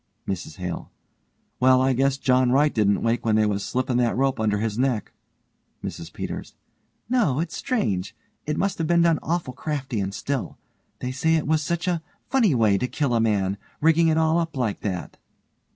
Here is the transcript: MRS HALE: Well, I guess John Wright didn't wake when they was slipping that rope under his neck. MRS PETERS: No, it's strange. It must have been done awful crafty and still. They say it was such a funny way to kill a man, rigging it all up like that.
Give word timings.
MRS 0.27 0.55
HALE: 0.55 0.91
Well, 1.59 1.79
I 1.79 1.93
guess 1.93 2.17
John 2.17 2.51
Wright 2.51 2.73
didn't 2.73 3.03
wake 3.03 3.23
when 3.23 3.35
they 3.35 3.45
was 3.45 3.63
slipping 3.63 3.97
that 3.97 4.17
rope 4.17 4.39
under 4.39 4.57
his 4.57 4.75
neck. 4.79 5.11
MRS 5.83 6.11
PETERS: 6.11 6.55
No, 7.07 7.39
it's 7.39 7.55
strange. 7.55 8.15
It 8.47 8.57
must 8.57 8.79
have 8.79 8.87
been 8.87 9.03
done 9.03 9.19
awful 9.21 9.53
crafty 9.53 9.99
and 9.99 10.11
still. 10.11 10.57
They 11.01 11.11
say 11.11 11.35
it 11.35 11.45
was 11.45 11.61
such 11.61 11.87
a 11.87 12.01
funny 12.31 12.55
way 12.55 12.79
to 12.79 12.87
kill 12.87 13.13
a 13.13 13.19
man, 13.21 13.57
rigging 13.79 14.07
it 14.07 14.17
all 14.17 14.39
up 14.39 14.57
like 14.57 14.79
that. 14.79 15.17